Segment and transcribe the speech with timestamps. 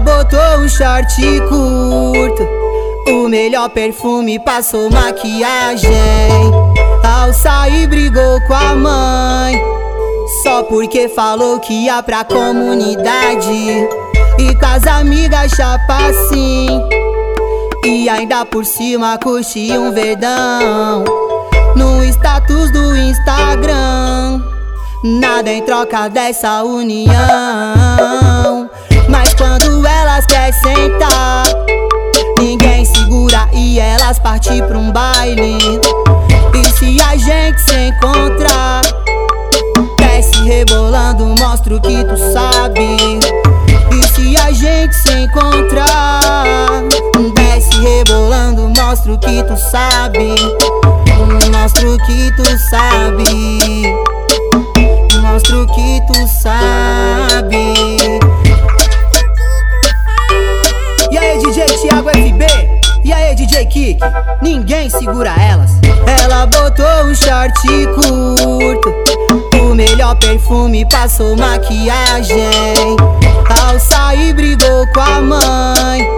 [0.00, 2.48] botou um short curto.
[3.08, 5.90] O melhor perfume passou maquiagem.
[7.02, 9.62] Ao sair brigou com a mãe.
[10.42, 13.86] Só porque falou que ia pra comunidade.
[14.38, 16.66] E com as amigas chapa assim.
[17.84, 21.04] E ainda por cima curti um verdão.
[21.76, 24.42] No status do Instagram.
[25.04, 27.14] Nada em troca dessa união.
[34.04, 35.56] Elas partem pra um baile.
[36.54, 38.82] E se a gente se encontrar,
[39.98, 43.18] desce rebolando, mostra o que tu sabe.
[43.90, 46.82] E se a gente se encontrar,
[47.34, 50.34] desce rebolando, mostra o que tu sabe.
[51.50, 53.94] Mostra o que tu sabe.
[55.22, 57.74] Mostra o que tu sabe.
[61.10, 62.73] E aí, DJ Thiago FB?
[63.04, 64.00] E aí, DJ Kik?
[64.40, 65.70] Ninguém segura elas.
[66.22, 67.60] Ela botou um short
[67.94, 68.94] curto.
[69.60, 72.96] O melhor perfume passou maquiagem.
[73.62, 76.08] Ao sair, brigou com a mãe.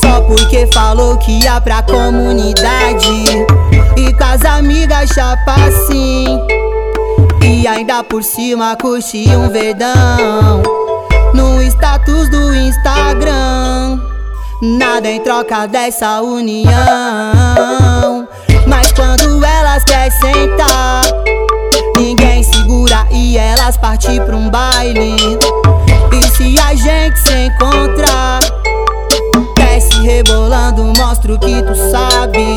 [0.00, 3.46] Só porque falou que ia pra comunidade.
[3.96, 6.24] E com as amigas chapa assim.
[7.42, 10.62] E ainda por cima curti um verdão
[11.32, 12.54] No status do
[14.62, 16.72] Nada em troca dessa união.
[18.66, 21.02] Mas quando elas querem sentar
[21.98, 25.14] Ninguém segura e elas partem pra um baile.
[26.10, 28.40] E se a gente se encontrar
[29.56, 32.54] Desce rebolando, mostra o que tu sabe.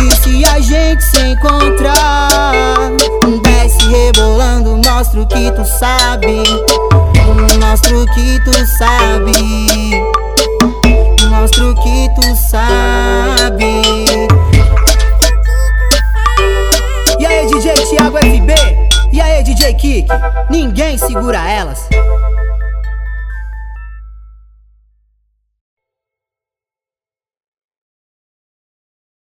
[0.00, 2.90] E se a gente se encontrar
[3.44, 6.42] Desce rebolando, mostra o que tu sabe.
[7.60, 9.85] Mostra o que tu sabe
[11.46, 13.80] Mostra o que tu sabe
[17.20, 18.52] E aí DJ Thiago FB?
[19.12, 20.08] E aí DJ Kik?
[20.50, 21.88] Ninguém segura elas